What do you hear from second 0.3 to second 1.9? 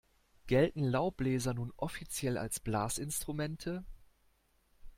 Gelten Laubbläser nun